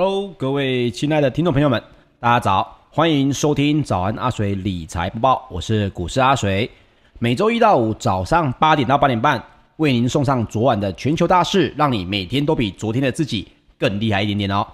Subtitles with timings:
[0.00, 1.82] Hello，各位亲爱的听众朋友们，
[2.20, 6.70] 大家早，欢迎收听早安阿水理财播报，我是股市阿水，
[7.18, 9.42] 每周一到五早上八点到八点半，
[9.78, 14.64] 为您送上昨晚的全球大事，让你每天都比昨天的自己更厉害一点点哦。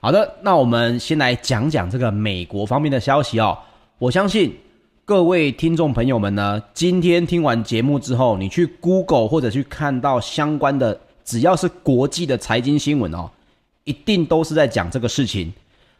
[0.00, 3.58] 好的，那我们先来讲讲这个美国方面的消息哦。
[3.98, 4.56] 我相信
[5.04, 13.30] 各位听众朋友们呢，今天听完节目之后，你去 Google 或者去看到相关的，只要是国际的财经新闻哦。
[13.90, 15.52] 一定都是在讲这个事情，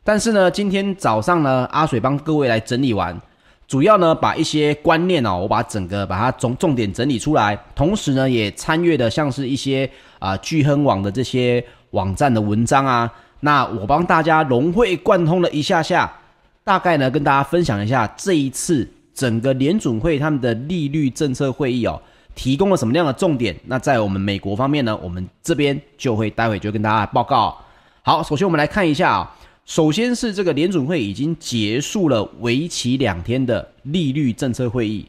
[0.05, 3.21] 但是呢，今天早上呢，阿水帮各位来整理完，
[3.67, 9.91] 主要呢把一些观念哦，我把整个把它重重点整理出来，同时呢也参阅的像是一些
[10.21, 16.13] 啊巨亨网的这些网站的文章啊，那我帮大家融会贯通了一下下，
[16.63, 22.01] 大概呢跟大家分享一下这一次整个联准会他们的利率政策会议哦。
[22.37, 23.55] 提供了什么样的重点？
[23.67, 27.59] 那在我们美国方面呢，我们这边就会待会就跟大家报告。
[28.03, 29.37] 好，首先我们来看一下啊，
[29.67, 35.07] 首先是这个联准会已经结束了为期两天的利率政策会议。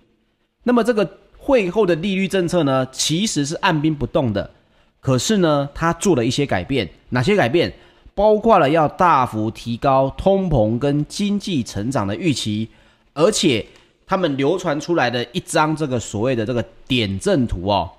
[0.63, 4.51] 那么这个会后的利率政策呢，其实是按兵不动的。
[4.99, 6.87] 可是呢，它做了一些改变。
[7.09, 7.73] 哪些改变？
[8.13, 12.67] 包括了要大幅提高通膨跟经济成长的预期，
[13.13, 13.65] 而且
[14.05, 17.89] 他们流传出来的一张这个所谓的这个点阵图哦。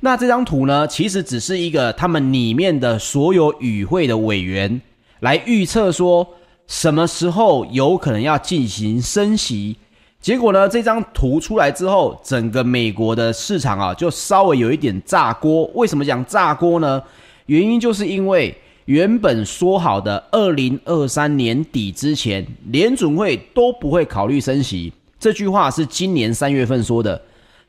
[0.00, 4.80] 那这张图呢，其实只是一个他们里面的所有与会的委员
[5.20, 6.26] 来预测说
[6.66, 9.76] 什么时候有可能要进行升息。
[10.20, 15.64] 结果呢，这张图出来之后，整个美国的市场啊就稍微有一点炸锅。
[15.74, 17.02] 为什么讲炸锅呢？
[17.46, 18.54] 原因就是因为
[18.84, 24.92] 原本说好的二零二三年底之前，联准会都不会考虑升息。
[25.18, 27.20] 这句话是今年三月份说的，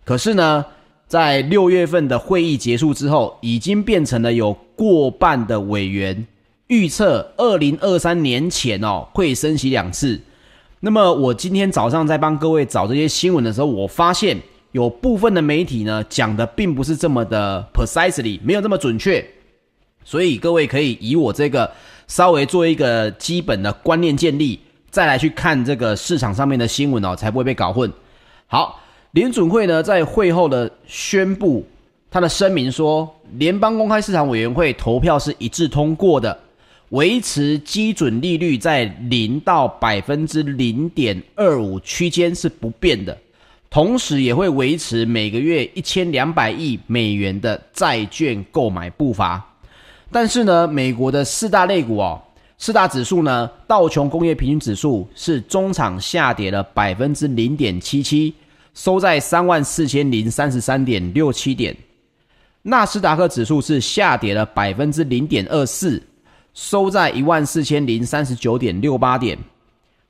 [0.06, 0.66] 可是呢，
[1.12, 6.26] 在六月份的会议结束之后，已经变成了有过半的委员
[6.68, 10.18] 预测，二零二三年前哦会升息两次。
[10.80, 14.40] 那么我今天早上在帮各位找这些新闻的时候，我发现
[14.72, 19.22] 有部分的媒体呢讲的并不是这么的 precisely，没有这么准确。
[20.06, 21.70] 所以各位可以以我这个
[22.08, 24.58] 稍微做一个基本的观念建立，
[24.90, 27.92] 再来去看这个市场上面的新闻哦，才不会被搞混。
[28.48, 28.81] 好。
[29.12, 31.66] 联准会呢，在会后的宣布，
[32.10, 36.40] 他的声明说，联邦公开市场委员会投票是一致通过的，
[36.90, 43.18] 维持基准利率在零到百分之零点二五区间是不变的，
[43.70, 49.46] 同时也会维持每个月一千两百亿美元的债券购买步伐。
[50.10, 52.22] 但是呢，美国的四大类股哦，
[52.58, 58.34] 四大指数呢，道琼工业平均指数是中场下跌了百分之零点七七。
[58.74, 61.76] 收在三万四千零三十三点六七点，
[62.62, 66.02] 纳斯达克指数是下跌了百分之零点二四，
[66.54, 69.38] 收在一万四千零三十九点六八点，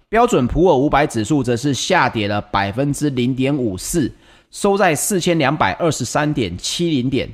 [0.10, 4.12] 标准普尔五百指数则是下跌了百分之零点五四，
[4.52, 7.28] 收在四千两百二十三点七零点，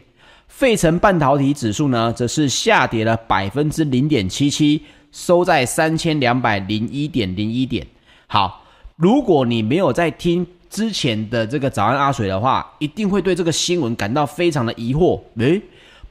[0.48, 4.82] 费城半导体指数呢则是下跌了百分之零点七七，
[5.12, 7.86] 收在三千两百零一点零一点。
[8.28, 8.64] 好，
[8.96, 10.48] 如果你没有在听。
[10.70, 15.20] 之前的这个早安阿水的话，一定会对这个新闻感到非常的疑惑。
[15.38, 15.62] 诶，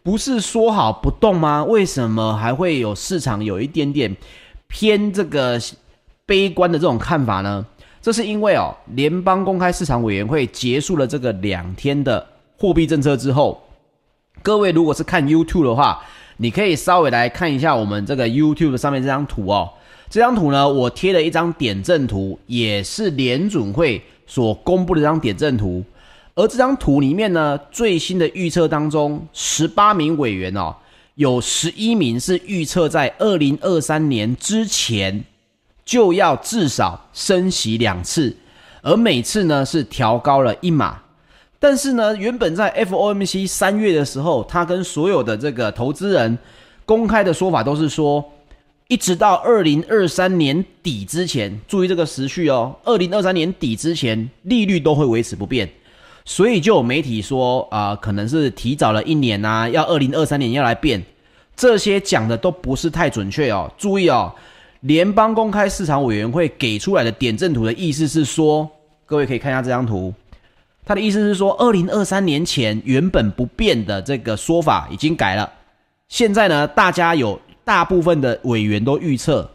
[0.02, 1.64] 不是说好不动吗？
[1.64, 4.16] 为什么还会有市场有一点点
[4.68, 5.60] 偏这个
[6.24, 7.64] 悲观的这种看法呢？
[8.00, 12.25] 这是因为哦，联邦公开市场委员会结束了这个两天的
[12.56, 13.60] 货币政策之后，
[14.42, 16.02] 各位如果是看 YouTube 的话，
[16.36, 19.70] 你可以稍微来看一下我们这个 YouTube 上面这张图哦。
[20.08, 24.00] 这张图呢，我贴了一张点阵图，也是联准会。
[24.26, 25.85] 所公布的这张点阵图，
[26.35, 30.75] 而这张图里面呢，最新的预测当中，十八名委员哦，
[31.14, 35.25] 有十一名是预测在二零二三年之前
[35.85, 38.37] 就要至少升息两次，
[38.83, 40.99] 而每次呢是调高了一码。
[41.59, 46.37] 但是呢，原本在 FOMC 三月的时候，他跟所有的这个投资人
[46.85, 48.25] 公开的说法都是说。
[48.88, 52.73] 一直到二零二三年底之前，注意这个时序哦。
[52.85, 55.69] 二零二三年底之前，利率都会维持不变，
[56.25, 61.02] 所以就有媒体说啊、可能是提早了一年啊，要二零二三年要来变。
[61.57, 63.69] 这些讲的都不是太准确哦。
[63.76, 64.33] 注意哦，
[64.83, 68.71] 联邦公开市场委员会给出来的点阵图的意思是说，
[69.05, 70.14] 各位可以看一下这张图，
[70.85, 75.50] 它的意思是说，二零二三年前原本不变的这个说法已经改了，
[76.09, 77.40] 现在呢，大家有。
[77.66, 79.50] 大部分的委员都预测，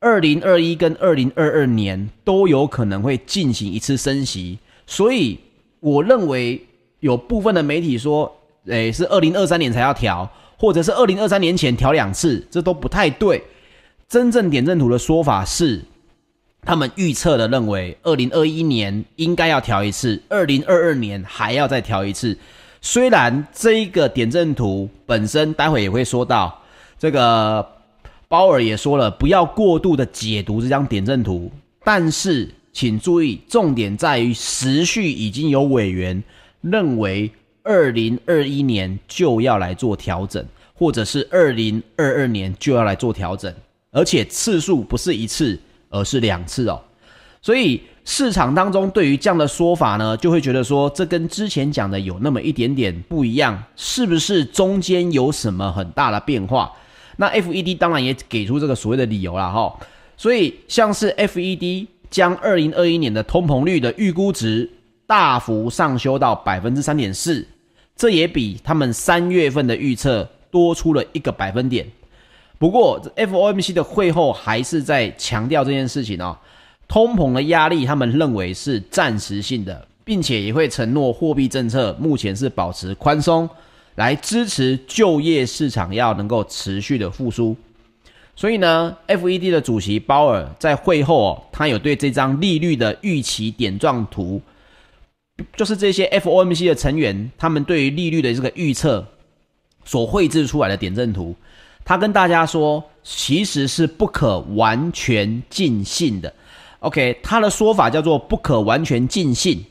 [0.00, 5.38] 二零二一跟二零二二年都有可能会进行一次升息，所以
[5.78, 6.60] 我认为
[6.98, 8.36] 有部分的媒体说，
[8.66, 13.40] 诶，是二零二三年才要调，或者是二零二三年前调两次，这都不太对，
[14.08, 15.80] 真正点阵图的说法是，
[16.62, 22.36] 他们预测的认为，二零二一年应该要调一次，二零二二年还要再调一次。
[22.80, 26.60] 虽然这一个点阵图本身，待会也会说到，
[26.98, 27.66] 这个
[28.28, 31.50] 鲍尔也说了，不要过度的解读这张点阵图，
[31.84, 36.22] 但是请注意，重点在于时序已经有委员
[36.60, 37.30] 认为。
[37.68, 43.52] 二零二一年就要来做调整，或者是二零二二年就要来做调整，
[43.90, 45.58] 而且次数不是一次，
[45.90, 46.80] 而是两次哦。
[47.42, 56.70] 所以市场当中对于这样的说法呢，就会觉得说，这跟之前讲的有那么一点点不一样，是不是中间有什么很大的变化？
[57.16, 59.74] 那 FED 当然也给出这个所谓的理由了哈。
[60.16, 64.70] 所以像是 FED 将二零二一年的通膨率的预估值
[65.06, 67.46] 大幅上修到百分之三点四。
[67.96, 71.86] 这也比他们三月份的预测多出了一个百分点。
[72.58, 76.36] 不过，FOMC 的会后还是在强调这件事情哦，
[76.88, 83.48] 通膨的压力他们认为是暂时性的，并且也会承诺货币政策目前是保持宽松，
[83.96, 87.56] 来支持就业市场要能够持续的复苏。
[88.36, 94.40] 所以呢，FED 的主席鲍尔在会后哦，他有对这张利率的预期点状图。
[95.54, 99.06] 就是这些 FOMC 的成员，他们对于利率的这个预测
[99.84, 101.36] 所绘制出来的点阵图，
[101.84, 106.32] 他跟大家说，其实是不可完全尽信的。
[106.80, 109.62] OK，他的说法叫做不可完全尽信，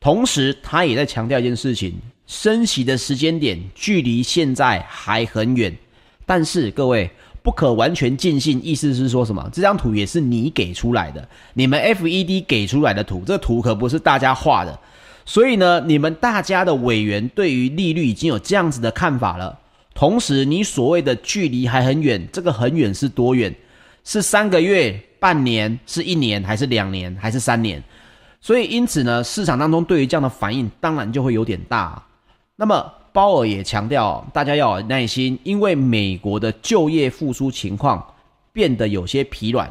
[0.00, 1.94] 同时他也在强调一件事情：
[2.26, 5.76] 升息的时间点距离现在还很远。
[6.24, 7.10] 但是各位，
[7.42, 9.48] 不可完全尽信，意思是说什么？
[9.52, 14.76] 这张图也是你给出来的，你们 FED 给出来的图，这图可不是大家画的。
[15.24, 19.58] 所以呢，你们大家的委员对于利率已经有这样子的看法了。
[19.94, 23.54] 同时，你所谓的距离还很远，这个很远是多远？
[24.04, 27.82] 是三个月、半年、是一年，还是两年，还是三年？
[28.40, 32.00] 所以，因此呢，市场当中对于这样的反应，当然就会有点大。
[32.58, 38.02] 那么，鲍尔也强调，大家要有耐心，因为美国的就业复苏情况
[38.50, 39.70] 变得有些疲软。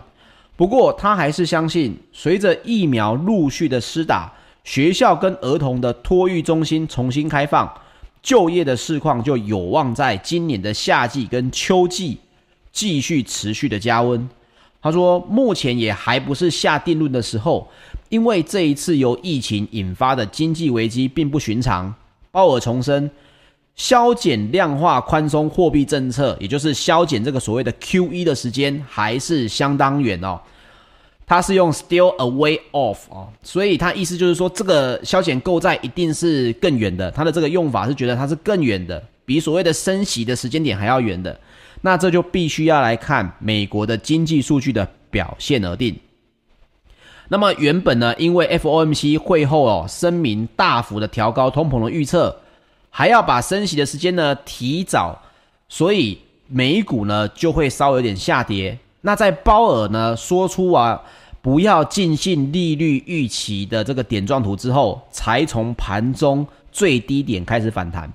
[0.56, 4.32] 不过，他还是相信，随着疫苗陆续的施打。
[4.64, 7.72] 学校跟儿童的托育中心重新开放，
[8.22, 12.18] 就业的市况就有望在今年的夏季跟秋季
[12.72, 14.28] 继续持续的加温。
[14.82, 17.68] 他说，目前也还不是下定论的时候，
[18.10, 21.94] 因为这一次由疫情引发的经济危机并不寻常。
[22.36, 23.10] 鲍尔重申，
[23.78, 30.38] 削减量化宽松货币政策，也就是削减这个所谓的 QE 的时间还是相当远哦。
[31.26, 37.10] 他是用 still a way off 哦，所以他意思就是说，这个削减购债一定是更远的。
[37.10, 41.40] 他的这个用法是觉得它是更远的，比所谓的升息的时间点还要远的。
[41.80, 45.98] 那这就必须要来看美国的经济数据的表现而定。
[47.28, 52.36] 那么原本呢，因为 FOMC 会后哦声明大幅的调高通膨的预测，
[52.90, 55.22] 还要把升息的时间呢提早，
[55.68, 58.78] 所以美股呢就会稍微有点下跌。
[59.02, 61.02] 那在鲍尔呢说出啊
[61.42, 68.12] 不要尽信利率预期的这个点状图之后，才从盘中最低点开始反弹。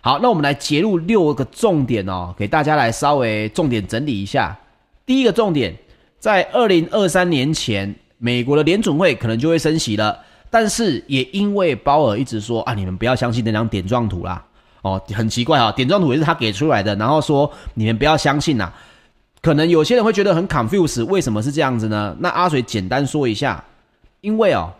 [0.00, 4.58] 好，那我们来截入六个重点哦，给大家来稍微重点整理一下。
[5.06, 5.76] 第一个重点，
[6.18, 7.94] 在二零二三年前，
[8.24, 10.16] 美国的联准会可能就会升息了，
[10.48, 14.40] 但是也因为鲍尔一直说啊，你们不要相信那张点状图啦，
[14.82, 18.72] 哦，很奇怪啊，点状图也是他给出来的，然后说你们不要相信呐。
[19.40, 22.16] 可能有些人会觉得很 confuse，为什么是这样子呢？
[22.20, 23.64] 那阿水简单说一下，
[24.20, 24.72] 因为哦，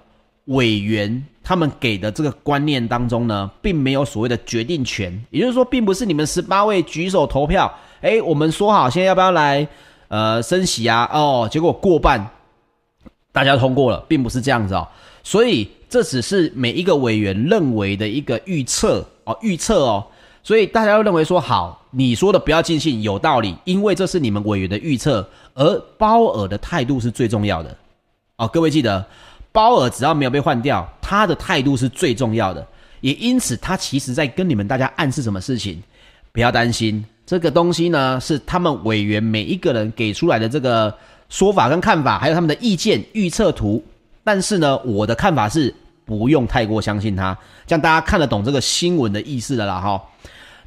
[0.44, 7.68] 委员他们给的这个观念当中呢，并没有所谓的决定权，也就是说，并不是你们十八位举手投票，
[8.02, 9.66] 诶，我们说好现在要不要来
[10.06, 11.10] 呃升息啊？
[11.12, 12.24] 哦，结果过半
[13.32, 14.86] 大家通过了，并不是这样子哦，
[15.24, 20.06] 所以这只是每一个委员认为的一个预测哦，预测哦。
[20.44, 27.76] 所以大家都认为说好，你说的不要尽信有道理，因为这是你们委员的预测，而鲍尔的态度是最重要的。
[28.36, 29.04] 哦，各位记得，
[29.52, 32.66] 鲍尔只要没有被换掉，他的态度是最重要的。
[33.00, 35.80] 也因此，他其实在跟你们大家暗示什么事情？
[36.32, 40.92] 不要担心，这个东西呢是他们委员每一个人给出来的这个
[41.32, 43.82] 说法跟看法，还有他们的意见预测图。
[44.22, 45.74] 但是呢，我的看法是
[46.04, 47.36] 不用太过相信他，
[47.66, 50.02] 这样大家看得懂这个新闻的意思的啦，哈。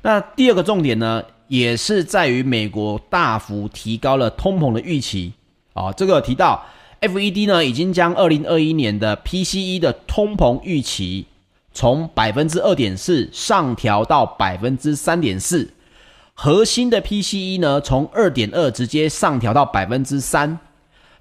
[0.01, 5.31] 那第二个重点呢，也是在于美国大幅提高了通膨的预期
[5.74, 5.91] 啊。
[5.93, 6.65] 这个提到
[7.00, 11.27] FED 呢，已经将二零二一年的 PCE 的通膨预期
[11.74, 15.72] 从百分之二点四上调到百分之三点四。
[16.37, 20.59] 核心的 PCE 呢，从二点二直接上调到百分之三。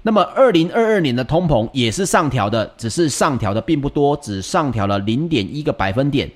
[0.03, 6.31] 那么二零二二年的通膨也是上调的，只是上调的并不多，只上调了零点一个百分点。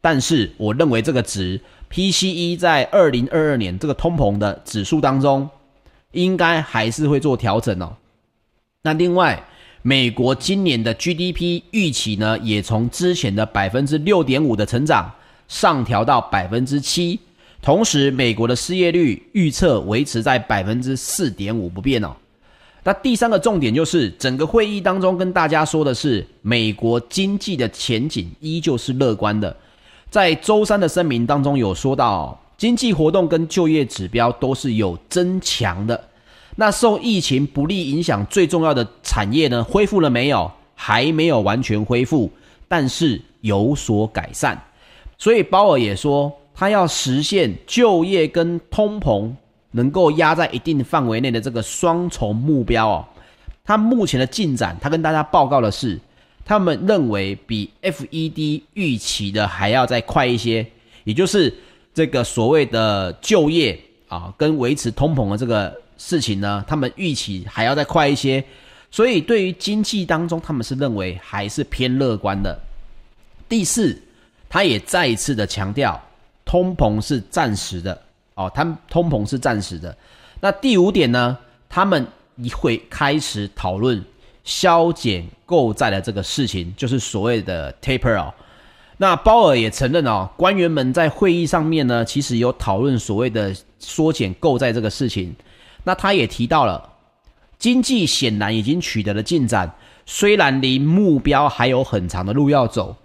[0.00, 5.48] 但是我认为这个值 PCE 在二零二二年这个通膨的指数当中，
[6.12, 7.96] 应该还是会做调整哦。
[8.82, 9.42] 那另外，
[9.82, 15.10] 美国今年的 GDP 预期呢，也从之前的百分之六点五的成长
[15.48, 17.18] 上调到百分之七。
[17.60, 22.14] 同时，美国的失业率预测维持在百分之四点五不变哦。
[22.84, 29.54] 那第三个重点就是，整个会议当中跟大家说的是，美国经济的前景依旧是乐观的。
[30.08, 36.02] 在周三的声明当中有说到，经济活动跟就业指标都是有增强的。
[36.56, 40.50] 那受疫情不利影响最重要的产业呢，恢复了没有？
[40.74, 42.30] 还没有完全恢复，
[42.68, 44.56] 但是有所改善。
[45.18, 49.32] 所以鲍尔也说，他要实现就业跟通膨。
[49.70, 53.04] 能够压在一定范围内的这个双重目标哦，
[53.62, 56.00] 他目前的进展，他跟大家报告的是，
[56.42, 60.66] 他们认为比 FED 预期的还要再快一些，
[61.04, 61.54] 也就是
[61.92, 68.42] 这个所谓的就业啊跟维持通膨的这个事情呢，他们预期还要再快一些，
[68.90, 72.58] 所以对于经济当中，他们是认为还是偏乐观的。
[73.50, 74.00] 第四，
[74.48, 76.02] 他也再一次的强调，
[76.48, 78.02] 通膨是暂时的。
[78.34, 79.94] 哦，他们通膨是暂时的。
[80.40, 81.36] 那第五点呢？
[81.68, 82.06] 他们
[82.56, 84.02] 会开始讨论
[84.42, 88.32] 削减购债的这个事情，就是所谓的 taper 哦。
[88.96, 95.36] 那鲍尔也承认哦，官员们在会议上面呢，其实有讨论所谓的缩减购债这个事情。
[95.84, 96.90] 那他也提到了，
[97.58, 99.70] 经济显然已经取得了进展，
[100.06, 102.96] 虽然离目标还有很长的路要走，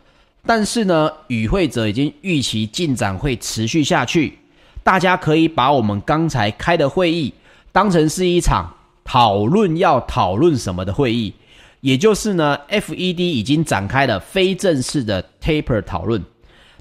[0.46, 4.38] 但是呢，与会者已经预期进展会持续下去。
[4.84, 7.34] 大家可以把我们刚才开的会议
[7.72, 11.34] 当成是一场讨论要讨论什么的会议，
[11.80, 16.22] 也就是呢，FED 已经展开了非正式的 taper 讨论。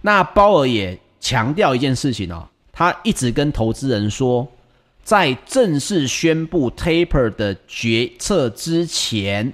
[0.00, 4.48] 那鲍尔也强调一件事情哦，他一直跟投资人说，
[5.04, 9.52] 在正式宣布 taper 的决策之前，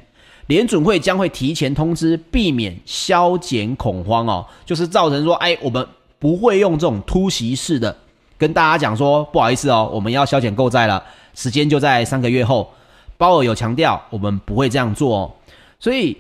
[0.49, 5.87] 联准会将会提前通知，避免消减恐慌哦，就是造成说，哎，我们
[6.19, 7.97] 不会用这种突袭式的。
[8.37, 11.03] 跟大家讲说，不好意思哦，我们要消减购债了，
[11.35, 12.73] 时间就在三个月后。
[13.17, 15.33] 鲍尔有强调，我们不会这样做哦。
[15.81, 16.17] 所以，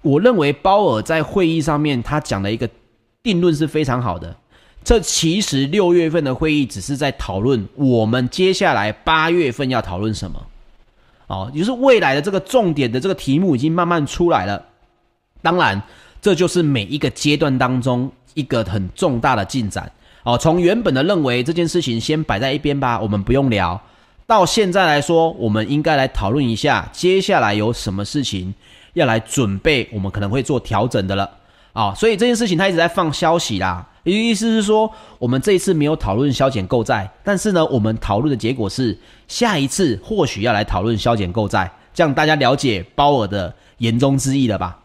[0.00, 2.66] 我认为鲍尔在会议上面他讲的一个
[3.22, 4.34] 定论是非常好的。
[4.82, 10.46] 这其实六月份的会议只是在讨论我们接下来八月份要讨论什么。
[11.30, 14.60] 哦，也就是未来的这个重点的这个题目已经慢慢出来了。
[15.40, 15.80] 当然，
[16.20, 19.90] 这就是每一个阶段当中一个很重大的进展。
[20.24, 23.80] 哦，从原本的认为这件事情先摆在一边吧，我们不用聊，
[24.26, 28.52] 到现在来说，我们应该来讨论一下接下来有什么事情
[28.94, 31.22] 要来准备，我们可能会做调整的了。
[31.72, 38.96] 啊、哦，所以这件事情他一直在放消息啦，意思是说，我们这一次没有讨论削减购债，但是呢，我们讨论的结果是
[39.28, 44.78] 下一次或许要来讨论削减购债，这样大家了解鲍尔的言中之意了吧？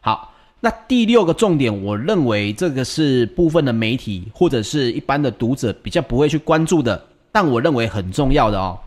[0.00, 0.28] 好。
[0.64, 8.78] 那第六个重点，我认为这个是部分的媒体或者是一般的读者比较不会去关注的，但我认为很重要的哦，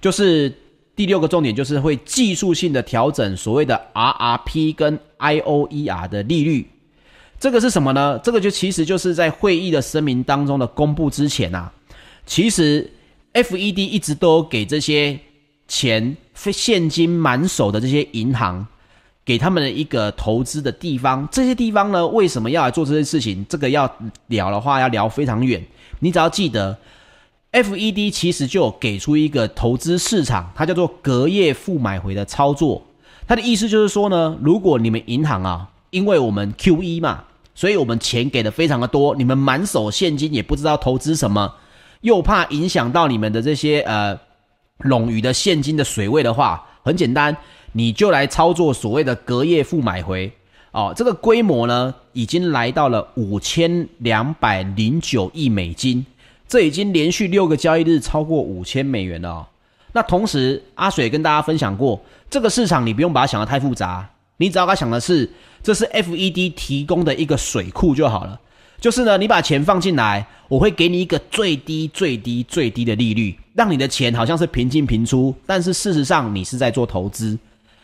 [0.00, 0.52] 就是
[0.94, 6.70] 第六个重点就是会技术性的调整所谓的 RRP 跟 IOER 的利率。
[7.38, 8.18] 这个是什么呢？
[8.22, 11.72] 这个就其实就是在会议的声明当中的公布之前啊，
[12.24, 12.90] 其实
[13.34, 15.18] FED 一直都给这些
[15.68, 18.66] 钱非现金满手的这些银行。
[19.24, 23.44] 给他们的一个投资的地方，这些地方呢，为什么要来做这些事情？
[23.48, 23.92] 这个要
[24.28, 25.60] 聊的话，要聊非常远。
[25.98, 26.78] 你只要记得
[27.50, 32.80] ，FED 其实就给出一个投资市场，它叫做隔夜负买回的操作。
[33.26, 41.54] 它的意思就是说呢，如果你们银行啊，因为我们 QE 嘛，所以我们钱给的非常的多，你们满手现金也不知道投资什么，
[42.00, 44.18] 又怕影响到你们的这些呃
[44.80, 47.36] 冗余的现金的水位的话，很简单。
[47.72, 50.32] 你就来操作所谓的隔夜负买回
[50.70, 56.06] 哦，这个规模呢，已经来到了五千两百零九亿美金，
[56.48, 59.46] 这已经连续六个交易日超过五千美元了哦。
[59.92, 65.30] 那同时，阿水跟大家分享过，这个市场你不用把它想得太复杂，你只要把它想的是，
[65.62, 68.40] 这是 FED 提供的一个水库就好了。
[68.78, 77.38] 就是呢，你把钱放进来，我会给你一个最低、最低、最低的利率，让你的钱好像是平进平出，但是事实上你是在做投资。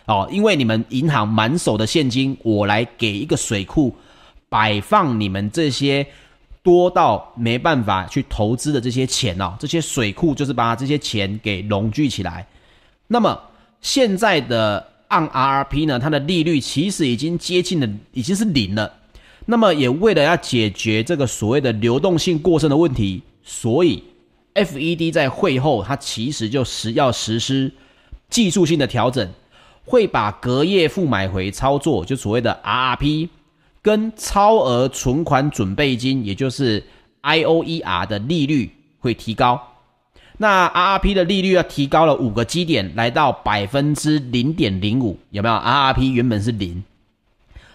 [0.04, 3.94] 哦，因为你们银行满手的现金，我来给一个水库
[4.48, 6.06] 摆放你们这些
[6.62, 12.46] 多到没办法去投资的这些钱哦，这些水库就是把这些钱给笼聚起来。
[13.06, 13.40] 那么
[13.80, 18.90] 现在的按 RRP 呢，它的利率其实已经接近了，已经是零了。
[19.44, 24.02] 那么也为了要解决这个所谓的流动性过剩的问题，所以
[24.54, 27.70] FED 在会后它其实就实要实施
[28.30, 29.28] 技术性的调整，
[29.84, 33.28] 会把隔夜负买回操作，就所谓的 RRP。
[33.82, 36.82] 跟超额存款准备金，也就是
[37.22, 38.70] IOER 的利率
[39.00, 39.60] 会提高。
[40.38, 46.82] 那 RRP 的利率要提高了五个基点，来到百分之零点零五，有没有？RRP 原本是零，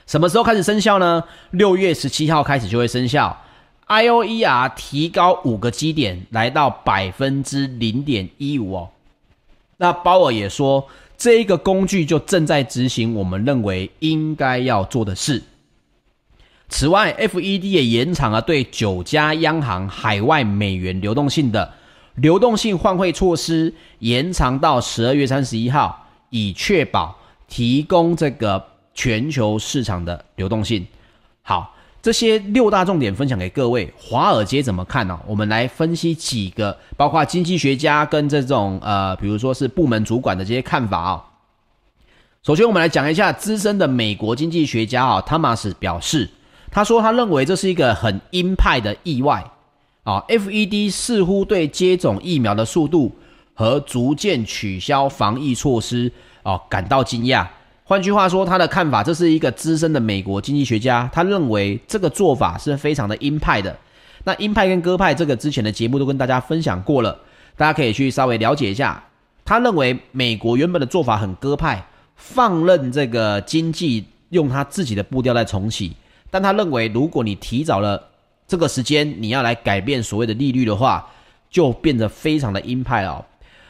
[0.06, 1.24] 什么时候开始生效呢？
[1.52, 3.42] 六月十七号开始就会生效。
[3.88, 8.90] IOER 提高五个基点，来到百分之零点一五哦。
[9.78, 15.42] 那鲍尔也说，这一个工具就正在执行我们认为应该要做的事。
[16.68, 21.72] 此外，FED 也延长了对九家央行海外美元流动性的
[22.18, 27.16] 流动性换汇措施，延长到十二月三十一号，以确保
[27.48, 30.86] 提供这个全球市场的流动性。
[31.44, 35.20] 好，这些六大重点分享给各位，华尔街怎么看呢？
[35.28, 41.24] 我们来分析几个，包括经济学家跟这种呃，比如说是部门主管的这些看法啊。
[42.42, 46.30] 首先，我们来讲一下资深的美国经济学家啊，汤马斯表示。
[46.70, 49.44] 他说：“他认为这是一个很鹰派的意外
[50.08, 53.14] 啊！FED 似乎对接种疫苗的速度
[53.54, 56.10] 和逐渐取消防疫措施
[56.44, 57.46] 啊感到惊讶。
[57.84, 63.78] 换句话说，他的看法，这是一个资深的美国经济学家，他认为这个做法是非常的鹰派的。
[64.24, 67.20] 那鹰派跟鸽派，这个之前的节目都跟大家分享过了，
[67.58, 69.04] 大家可以去稍微了解一下。
[69.44, 75.92] 他认为美国原本的做法很鸽派，放任这个经济用他自己的步调在重启。”
[76.32, 78.07] 但他认为，如果你提早了
[78.48, 81.06] 这个时间，你要来改变所谓的利率的话，
[81.50, 83.24] 就变得非常的鹰派哦。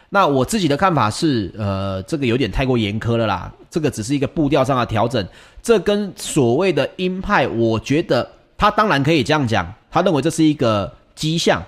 [0.10, 3.52] 那我自己的看法是，呃，这个有点太过严苛了啦。
[3.70, 5.28] 这个只是一个步调上的调整，
[5.62, 11.62] 这跟所谓的鹰派，我觉得他当然可以这样讲，他认为这是一个迹象。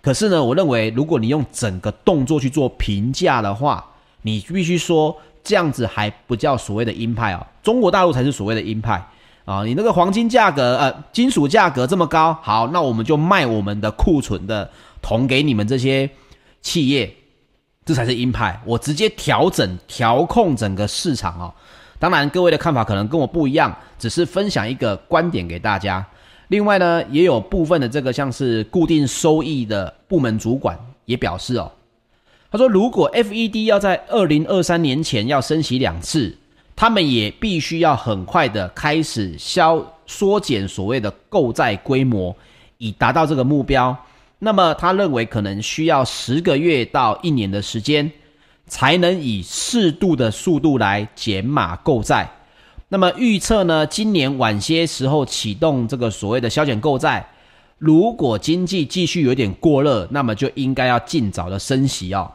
[0.00, 3.84] 可是呢，我认为如果你用整个动作去做评价的话，
[4.22, 7.46] 你必须说这样子还不叫所谓的鹰派哦。
[7.62, 9.06] 中国大陆才是所谓的鹰派。
[9.44, 14.70] 啊，你那个黄金价格，呃，金属价格这么高，好，那我们就卖我们的库存的
[15.02, 16.08] 铜给你们这些
[16.62, 17.14] 企业，
[17.84, 18.58] 这才是鹰派。
[18.64, 21.52] 我直接调整、调控整个市场哦。
[21.98, 26.02] 当然，各位的看法可能跟我不一样，只是分享一个观点给大家。
[26.48, 31.70] 另外呢，也有部分的这个像是固定收益的部门主管也表示哦，
[32.50, 36.34] 他说，如果 FED 要在二零二三年前要升息两次。
[36.76, 42.34] 他们也必须要很快的开始消缩减所谓的购债规模，
[42.78, 43.96] 以达到这个目标。
[44.40, 48.10] 那么他认为可能需要十个月到一年的时间，
[48.66, 52.30] 才能以适度的速度来减码购债。
[52.88, 57.26] 那么预测呢，今年晚些时候启动这个所谓的削减购债。
[57.78, 62.30] 如果经济继续有点过热，那么就应该要尽早的升息哦。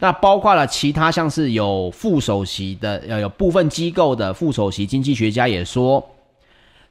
[0.00, 6.04] 那包括了其他像是有副首席的，呃，有部分机构的副首席经济学家也说，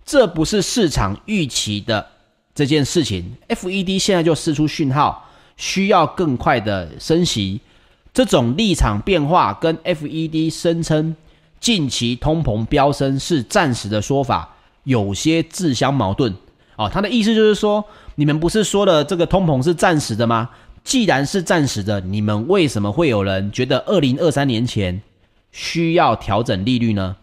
[0.06, 2.06] 这不是市场预期的
[2.54, 3.36] 这件事情。
[3.48, 7.60] FED 现在就释出讯号，需要更快的升息。
[8.14, 11.16] 这种立场变化跟 FED 声称
[11.60, 16.34] 近期通膨飙升是暂时的说法有些自相矛盾。
[16.76, 17.84] 哦，他的意思就是说，
[18.16, 20.50] 你们不是说了这个通膨是暂时的吗？
[20.90, 25.00] 既然是暂时的，你们为什么会有人觉得二零二三年前
[25.52, 27.16] 需要调整利率呢？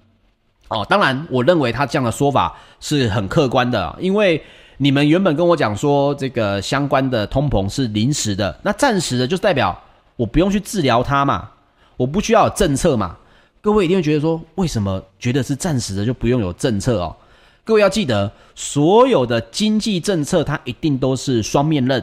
[0.68, 4.40] 哦，当然，我认为他这样的说法是很客观的，因为
[4.76, 9.76] 你们原本跟我讲说这个相关的通膨是临时的，那暂时的就代表
[10.14, 11.50] 我不用去治疗它嘛，
[11.96, 13.16] 我不需要有政策嘛。
[13.61, 17.16] 各位一定会觉得说，为什么觉得是暂时的就不用有政策哦？
[17.64, 22.00] 各位要记得，所有的经济政策它一定都是双面刃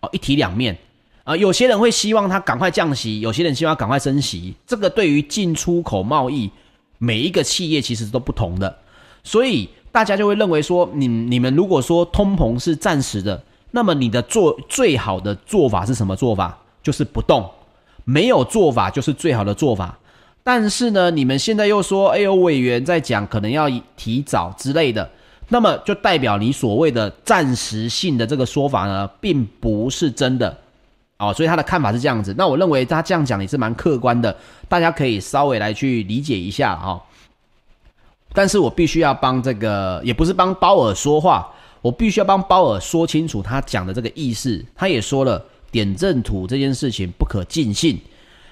[0.00, 0.08] 哦。
[0.10, 0.74] 一体两面
[1.24, 4.54] 啊、有些人会希望他赶快降息，有些人希望赶快升息。
[4.66, 6.50] 这个对于进出口贸易，
[6.98, 8.76] 每一个企业其实都不同的，
[9.22, 16.58] 所以大家就会认为说，你你们如果说通膨是暂时的，那么你的做最好的做法是什么做法？
[16.82, 17.50] 就是不动，
[18.04, 19.98] 没有做法就是最好的做法。
[20.42, 25.10] 但是呢，你们现在又说，哎呦，委员在讲可能要提早之类的。
[25.48, 30.54] 那么就代表你所谓的暂时性的这个说法呢，并不是真的
[31.30, 32.34] 哦，所以他的看法是这样子。
[32.36, 34.36] 那我认为他这样讲也是蛮客观的，
[34.68, 37.02] 大家可以稍微来去理解一下哈、哦。
[38.32, 41.48] 但是我必须要帮这个，也不是帮鲍尔说话，
[41.80, 44.64] 我必须要帮鲍尔说清楚他讲的这个意思。
[44.74, 48.00] 他也说了，点阵图这件事情不可尽信。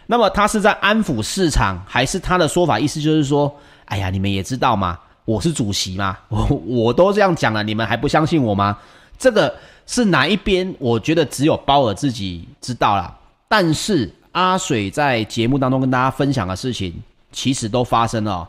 [0.06, 3.52] 那么他是在安抚市场，还是他的说法意思就是说，
[3.87, 8.78] 哎呀，你们也知道嘛，我是主席嘛，我我都这样讲了，你们还不相信我吗？
[9.18, 9.54] 这个
[9.92, 10.74] 是哪一边？
[10.78, 13.14] 我觉得只有鲍尔自己知道啦。
[13.46, 16.94] 但是阿水在节目当中跟大家分享的事情，
[17.31, 18.48] 其实都发生了。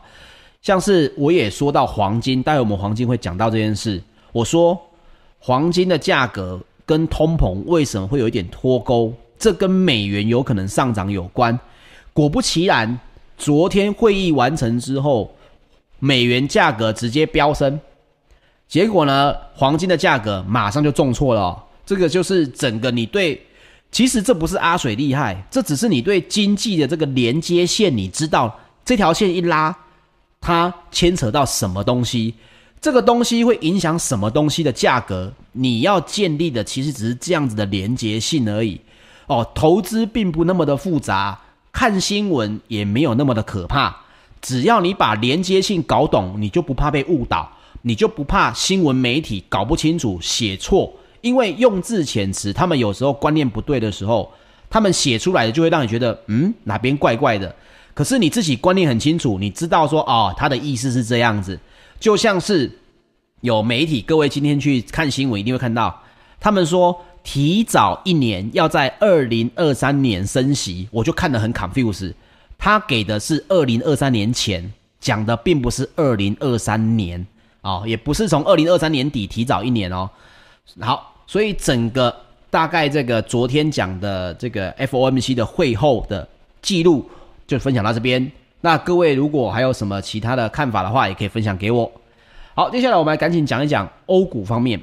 [0.62, 4.02] 像是我也说到黄金，待会我们黄金会讲到这件事。
[4.32, 4.80] 我说
[5.38, 9.12] 黄金的价格跟通膨为什么会有一点脱钩？
[9.38, 11.60] 这跟美元有可能上涨有关。
[12.14, 12.98] 果不其然，
[13.36, 15.30] 昨天会议完成之后，
[15.98, 17.78] 美元价格直接飙升，
[18.68, 21.62] 结果呢，黄金的价格马上就重挫了。
[21.86, 23.40] 这个就是整个你对，
[23.92, 29.76] 其实这不是阿水厉害，这只是你对经济的这个连接线，你知道这条线一拉。
[30.40, 32.34] 它牵扯到什么东西？
[32.78, 35.32] 这个东西会影响什么东西的价格？
[35.52, 38.78] 你要建立的其实只是这样子的连接性而已。
[39.26, 41.40] 哦，投资并不那么的复杂，
[41.72, 43.96] 看新闻也没有那么的可怕。
[44.42, 47.50] 只要你把连接性搞懂，你就不怕被误导，
[47.86, 50.90] 你就不怕新闻媒体搞不清楚、写错。
[51.20, 54.32] 因为用字遣词，他们有时候观念不对的时候，
[54.70, 57.54] 他们写出来的就会让你觉得，嗯，哪边怪怪的。
[57.92, 61.58] 可是你自己观念很清楚，你知道说哦，他的意思是这样子，
[62.00, 62.70] 就像是
[63.40, 66.02] 有媒体，各位今天去看新闻一定会看到，
[66.40, 72.12] 他们说提早一年要在二零二三年升息，我就看得很 confuse。
[72.58, 77.26] 他给的是二零二三年前讲的，并不是二零二三年
[77.64, 80.08] 哦，也不是从二零二三年底提早一年哦。
[80.78, 82.14] 好，所以整个
[82.48, 86.28] 大概这个昨天讲的这个 FOMC 的会后的
[86.62, 87.04] 记录。
[87.46, 88.32] 就分享到这边。
[88.62, 91.92] 那各位如果还有什么其他的看法的话，也可以分享给我。
[92.54, 94.80] 好，接下来我们来赶紧讲一讲欧股方面。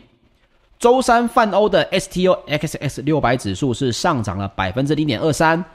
[0.78, 5.66] 周三泛欧的 STOXX 六百指数是上涨了百分之零点二三，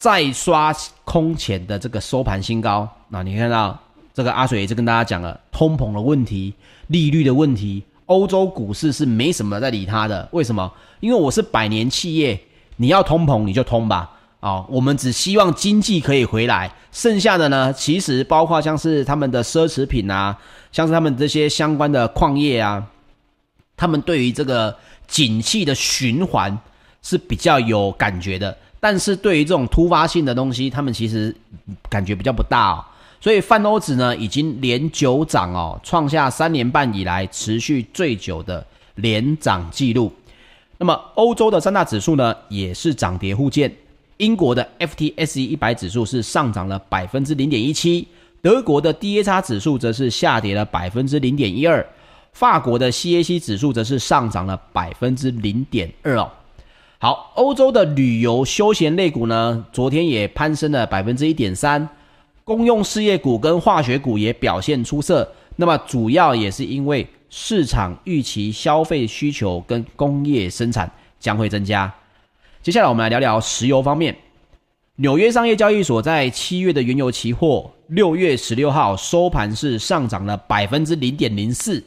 [0.00, 2.88] 再刷空前的这个收盘新高。
[3.08, 3.78] 那你看到
[4.14, 6.52] 这个阿水一直跟大家讲了通膨的问题、
[6.88, 10.28] 利率的问题，欧洲股市是没什么在理它的。
[10.32, 10.70] 为什么？
[11.00, 12.38] 因为我是百年企业，
[12.76, 14.10] 你要通膨你就通吧。
[14.40, 20.36] 哦，我们只希望经济可以回来，剩下的呢，其实包括像是他们的奢侈品啊，
[20.72, 22.84] 像是他们这些相关的矿业啊，
[23.76, 26.58] 他们对于这个景气的循环
[27.02, 28.56] 是比较有感觉的。
[28.80, 31.32] 但是对于这种突发性的东西，他们其实
[31.88, 32.84] 感觉比较不大哦。
[33.22, 40.12] 所以泛欧指呢，已经连九涨哦，创下三年半以来持续最久的连涨记录。
[40.76, 43.72] 那么欧洲的三大指数呢，也是涨跌互见。
[44.16, 48.08] 英国的 FTSE 一百指数是上涨了百分之零点一七，
[48.40, 51.86] 德国的 DAX 指数则是下跌了百分之零点一二，
[52.32, 56.28] 法国的 CAC 指数则是上涨了百分之零点二哦。
[56.98, 61.88] 好，欧洲的旅游休闲类股呢，昨天也攀升了百分之一点三，
[62.44, 65.30] 公用事业股跟化学股也表现出色。
[65.56, 71.92] 那么主要也是因为市场预期消费需求跟工业生产将会增加。
[72.62, 74.16] 接下来我们来聊聊石油方面。
[74.96, 81.82] 纽约商业交易所在七月的原油期货，六月十六号收盘是上涨了百分之零点零四，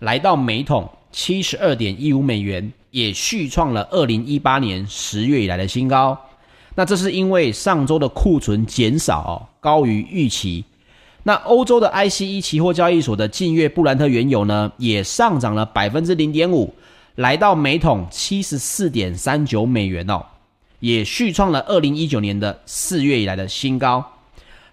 [0.00, 6.18] 来到每桶七十二点一五美元，也续创了二零一八年十月以来的新高。
[6.74, 10.64] 那这是因为上周的库存减少哦高于预期。
[11.24, 16.74] 那欧洲的 ICE 期货交易所的近月布兰特原油呢，也上涨了百分之零点五。
[17.16, 20.24] 来到每桶七十四点三九美元哦，
[20.80, 24.02] 也续创了二零一九年的四月以来的新高。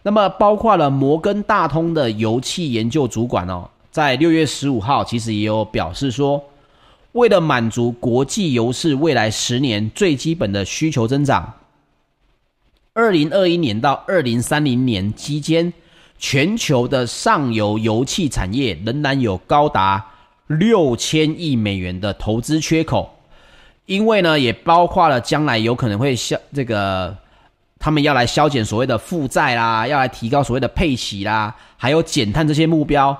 [0.03, 6.41] 那么，包括了摩根大通的油气研究主管哦，在六月十五号其实也有表示说，
[7.11, 11.53] 为了满足国际油市未来十年最基本的需求增长，
[12.99, 15.71] 二零二一年到二零三零年期间，
[16.17, 20.05] 全球的上游油气产业仍然有高达。
[20.47, 23.09] 六千亿美元的投资缺口，
[23.85, 27.15] 因为呢，也包括了将来有可能会消这个，
[27.77, 33.15] 他们要来削减所谓的负债啦，要来提高所谓的配息啦，还有减碳这些目标，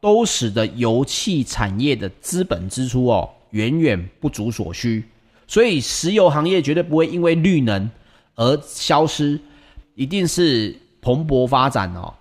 [0.00, 5.04] 都使得油气产业的资本支出哦，远远不足所需。
[5.46, 7.88] 所以，石油行业绝对不会因为绿能
[8.36, 9.38] 而消失，
[9.94, 12.12] 一定是蓬勃发展哦。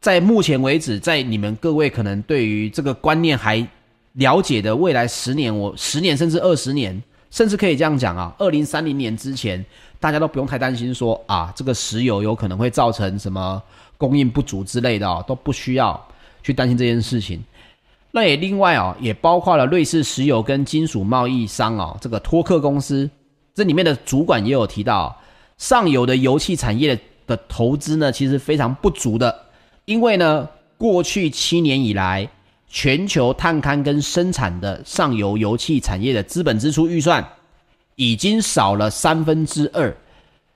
[0.00, 3.66] 在目前为止，在你们各位可能对于这个观念还
[4.12, 9.64] 了解的未来十年，我十年甚至二十年，甚至可以这样讲啊，二零三零年之前，
[9.98, 13.60] 大家都不用太担心说啊，这个石油有可能会造成什么
[13.98, 16.00] 供应不足之类的哦，都不需要
[16.42, 17.42] 去担心这件事情。
[18.12, 23.10] 那也另外哦，也包括了瑞士石油跟金属贸易商哦，这个托克公司，
[23.54, 25.14] 这里面的主管也有提到，
[25.58, 29.46] 上游的油气产业的投资呢，其实非常不足的，
[29.84, 32.28] 因为呢，过去七年以来，
[32.68, 37.26] 全球探勘跟生产的上游油气产业的资本支出预算
[37.94, 39.96] 已经少了三分之二，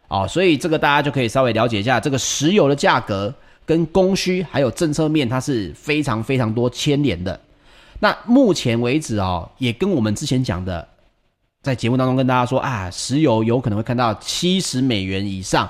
[0.09, 3.35] 哦，所以这个大家就可以稍微了解一下，这个石油的价格
[3.65, 7.41] 跟供需还有政策面，它是非常非常多牵连的。
[8.01, 10.87] 那目前为止哦，也跟我们之前讲的，
[11.63, 15.69] 在节目当中跟大家说啊，石油有可能会看到七十美元以上。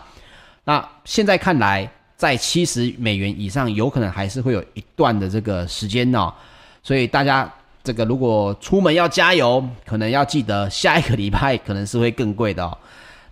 [0.62, 6.32] 那现在看来，在七十美元以上，有可能还是会有一段的这个时间哦。
[6.80, 12.78] 所以大家这个如果出门要加油，可能要记得下一个礼拜可能是会更贵的哦。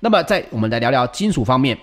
[0.00, 1.78] 那么，在我们来聊聊金属方面，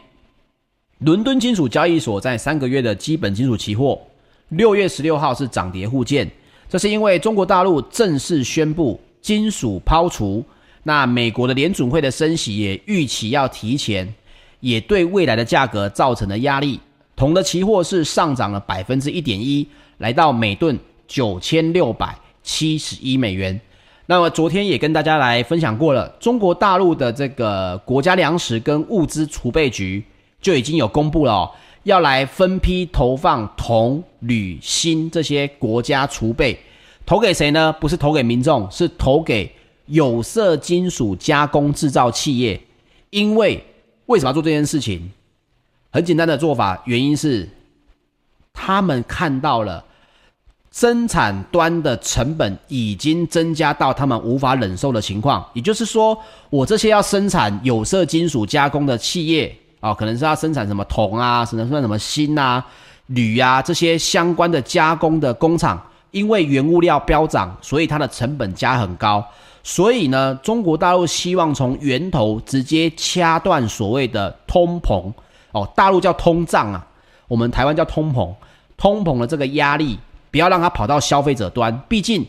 [1.00, 4.02] 伦敦金属交易所在三个月的基本金属期货，
[4.50, 6.30] 六月十六号是涨跌互见。
[6.68, 10.44] 这是因为中国大陆正式宣布金属抛除，
[10.88, 14.14] 那美国的联准会的升息也预期要提前，
[14.60, 16.80] 也对未来的价格造成了压力。
[17.16, 19.68] 铜的期货是上涨了百分之一点一，
[19.98, 23.60] 来到每吨九千六百七十一美元。
[24.06, 30.04] 那么昨天也跟大家来分享过了，中国大陆的这个国家粮食跟物资储备局
[30.40, 31.52] 就已经有公布了哦。
[31.82, 36.56] 要来分批投放铜、铝、锌这些国家储备，
[37.06, 37.74] 投给谁呢？
[37.74, 39.52] 不是投给民众，是投给
[39.86, 42.62] 有色金属加工制造企业。
[43.10, 43.64] 因为
[44.08, 45.12] 为什么要做这件事情？
[45.92, 47.48] 很简单的做法，原因是
[48.54, 49.84] 他们看到了
[50.72, 55.46] 生产端的成本已经增加到他们无法忍受的情况。
[55.54, 56.18] 也就是说，
[56.50, 59.56] 我这些要生产有色金属加工的企业。
[59.80, 62.66] 哦，可能是要生产什么铜啊，什么算什么锌啊、
[63.06, 69.24] 铝啊这些相关的加工的工厂，因为原物料飙涨，所以它的成本加很高。
[69.68, 75.12] 所以呢，中国大陆希望从源头直接掐断所谓的通膨。
[75.54, 76.86] 哦，大陆叫通胀啊，
[77.28, 78.32] 我们台湾叫通膨。
[78.78, 79.98] 通膨的这个压力，
[80.30, 82.24] 不要让它跑到消费者端，毕竟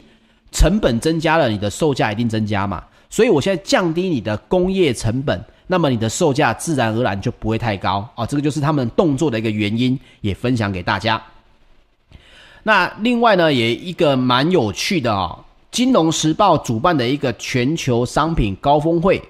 [0.51, 2.83] 成本增加了，你的售价一定增加嘛。
[3.11, 5.45] 所以我现在降低你的工业成本。
[5.67, 11.23] 那么你的售价自然而然就不会太高啊，这个就是他们动作的一个原因，也分享给大家。
[12.63, 15.39] 那另外呢，也一个蛮有趣的哦，
[15.77, 19.23] 《金融时报》主办的一个全球商品高峰会，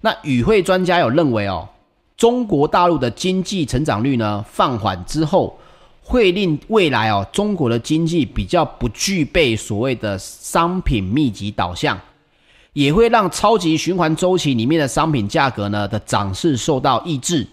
[0.00, 1.68] 那与会专家有认为哦，
[2.16, 5.54] 中国大陆的经济成长率呢放缓之后，
[6.00, 12.00] 会令未来哦中国的经济比较不具备所谓的商品密集导向。
[12.72, 17.46] 也会让超级循环周期里面的商品价格呢的涨势受到抑制。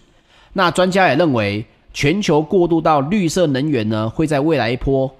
[0.54, 5.14] 那专家也认为，全球过渡到绿色能源呢，会在未来一波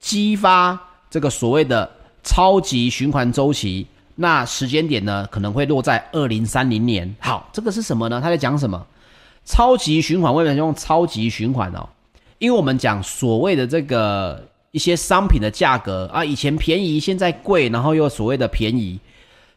[0.00, 0.80] 激发
[1.10, 1.90] 这个所谓的
[2.22, 3.86] 超级循环周期。
[4.14, 7.12] 那时间点呢，可能会落在二零三零年。
[7.18, 8.20] 好，这个是什么呢？
[8.20, 8.86] 他在讲什么？
[9.44, 11.88] 超级循环为什么用超级循环哦？
[12.38, 19.00] 因为我们讲所谓的这个一些商品的价格啊，以前便宜，现在贵，然后又所谓的便宜。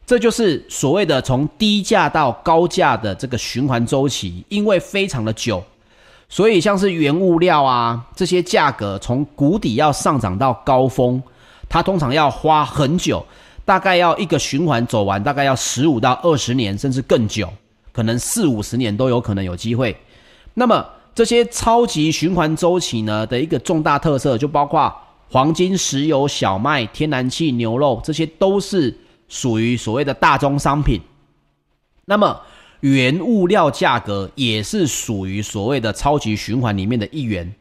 [0.06, 5.62] 这就是所谓的从低价到高价的这个循环周期，因为非常的久，
[6.28, 11.22] 所以像是原物料啊这些价格从谷底要上涨到高峰，
[11.76, 13.22] 它通常要花很久，
[13.66, 17.52] 大概要一个循环走完，大概要十五到二十年，甚至更久，
[17.92, 19.94] 可能四五十年都有可能有机会。
[20.54, 24.90] 那么这些超级循环周期呢的一个重大特色，就包括
[25.30, 28.96] 黄金、石油、小麦、天然气、牛肉，这些都是。
[29.28, 31.00] 属于所谓的大宗商品，
[32.04, 32.40] 那么
[32.78, 37.52] 原物料价格也是属于所谓的超级循环里面的一员，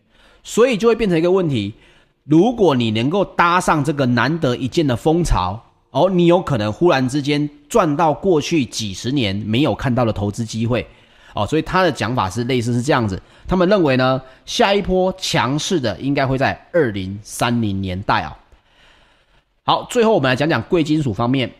[0.43, 1.73] 所以就会变成一个问题：
[2.25, 5.61] 如果你能够搭上这个难得一见的风潮，
[5.91, 10.85] 哦，你有可能忽然之间赚到过去几十年没有看到的投资机会，
[11.35, 13.21] 哦，所以他的讲法是类似是这样子。
[13.47, 18.35] 他们认为呢，下一波强势的应该会在二零三零年代啊。
[19.63, 21.51] 好，最后我们来讲讲贵金属方面。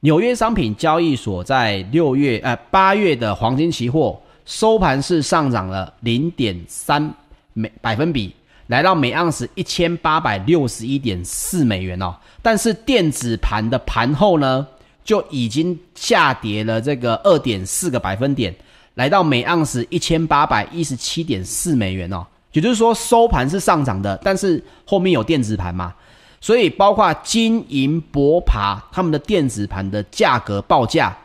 [0.00, 7.12] 纽约商品交易所在六月呃八月的黄金期货收盘是上涨了零点三
[7.52, 8.32] 美百分比，
[8.68, 12.14] 来到每盎司一千八百六十一点四美元哦。
[12.40, 14.66] 但是电子盘的盘后呢，
[15.04, 18.54] 就已经下跌了这个二点四个百分点，
[18.94, 22.24] 来到每盎司一千八百一十七点四美元哦。
[22.52, 25.94] 也就是说收盘是上涨的，但是后面有电子盘嘛。
[26.40, 31.16] 所以，包括金银铂鈀，他们的电子盘的价格报价，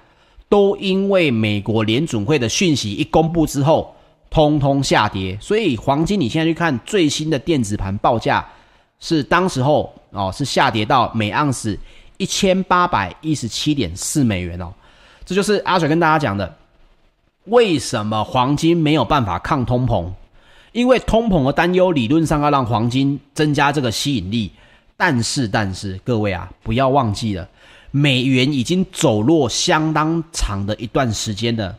[0.49, 3.95] 都因为美国联准会的讯息一公布之后，
[4.33, 5.37] 通通下跌。
[5.39, 8.43] 所以，黄金你现在去看最新的电子盘报价，
[8.99, 11.77] 是当时候哦是下跌到每盎司
[12.17, 14.73] 一千八百一十七点四美元哦，
[15.23, 16.51] 这就是阿水跟大家讲的，
[17.45, 20.11] 为什么黄金没有办法抗通膨？
[20.71, 24.51] 因为通膨的担忧理论上要让黄金增加这个吸引力，
[24.97, 27.47] 但是但是各位啊，不要忘记了，
[27.91, 31.77] 美元已经走弱相当长的一段时间了。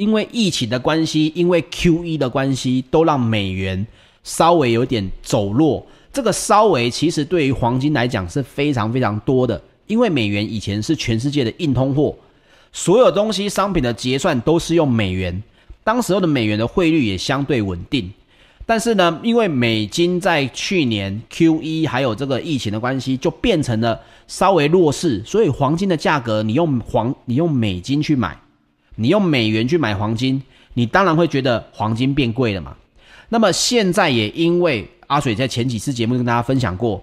[0.00, 3.86] 因为疫情的关系，因为 QE 的关系，都让美元
[4.24, 5.86] 稍微有点走弱。
[6.10, 12.16] 这个稍微其实对于黄金来讲是非常非常多的，因为美元以前是全世界的硬通货，
[12.72, 15.42] 所有东西商品的结算都是用美元，
[15.84, 18.10] 当时候的美元的汇率也相对稳定。
[18.64, 28.38] 但是呢，因为美金在去年 QE 还有这个疫情的关系，就变成了稍微弱势，所以黄金的价格，你用黄，你用美金去买，
[29.00, 30.42] 你用美元去买黄金，
[30.74, 32.76] 你当然会觉得黄金变贵了嘛。
[33.28, 37.02] 那么现在也因为阿水在前几次节目跟大家分享过，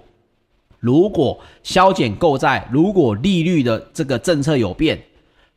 [0.80, 5.02] 如果削减购债，如果利率的这个政策有变，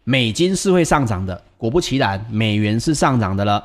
[0.04, 1.40] 美金是会上涨的。
[1.58, 3.62] 果不其然，美元是上涨的了，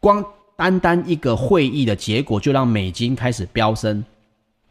[0.00, 0.24] 光。
[0.58, 4.02] 单单一个会议的结果就让美金开始飙升，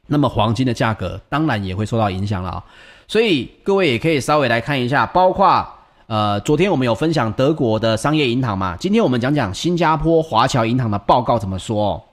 [0.07, 2.65] 那么黄金的价格当然也会受到影响了啊。
[3.07, 5.63] 所以各位也可以稍微来看一下，包括
[6.07, 12.03] 呃，昨天我们有分享德国的商业银行嘛，今天我们讲讲新加坡华侨银行的报告怎么说。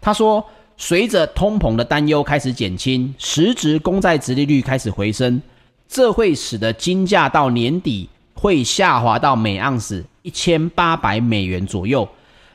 [0.00, 0.42] 他说，
[0.78, 5.42] 随着通膨的担忧开始减轻，实质公债殖利率开始回升，
[5.86, 12.08] 这会使得金价到年底会下滑到每盎司一千八百美元左右。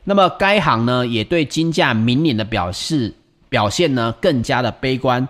[0.04, 3.14] 那么该行呢，也对金价明年的表示
[3.48, 5.28] 表现呢更加的悲观，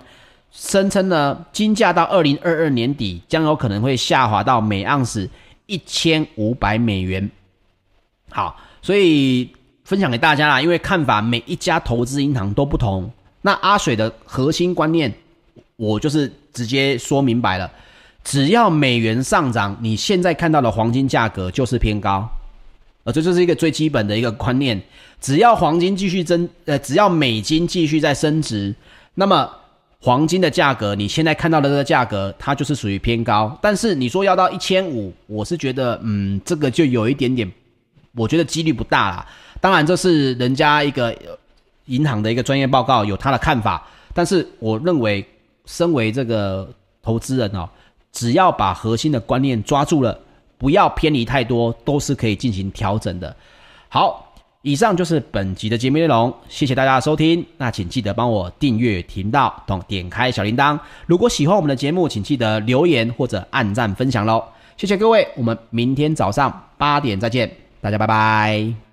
[0.53, 5.27] 声称呢金价到二零二二年底将有可能会下滑到每盎司
[5.65, 7.29] 一千五百美元。
[8.29, 9.49] 好，所以
[9.83, 13.11] 分享给大家啦，因为看法每一家投资银行都不同。
[13.41, 15.11] 那阿水的核心观念，
[15.75, 17.69] 我就是直接说明白了，
[18.23, 22.29] 只要美元上涨，你现在看到的黄金价格就是偏高。
[23.03, 24.81] 呃，这就是一个最基本的一个观念。
[25.19, 28.73] 只要黄金继续增，呃，只要美金继续在升值，
[29.15, 29.49] 那么
[30.03, 33.57] 黄金的价格，你现在看到的这个价格，它就是属于偏高。
[33.61, 37.49] 但是你说要到一千五，我是觉得，嗯，这个就有一点点，
[38.13, 39.25] 我觉得几率不大啦。
[39.61, 41.15] 当然，这是人家一个
[41.85, 43.87] 银行的一个专业报告，有他的看法。
[44.13, 45.25] 但是我认为，
[45.65, 46.69] 身为这个
[47.01, 47.69] 投资人哦，
[48.11, 50.19] 只要把核心的观念抓住了。
[50.57, 53.35] 不要偏离太多，都是可以进行调整的。
[53.89, 54.22] 好，
[54.63, 57.45] 以上就是本集的节目内容，谢谢大家收听。
[57.57, 60.79] 那请记得帮我订阅频道，同点开小铃铛。
[61.05, 64.41] 如果喜欢我们的节目，请记得留言或者按赞分享喽。
[64.77, 67.51] 谢谢各位，我们明天早上八点再见，
[67.81, 68.92] 大家拜拜。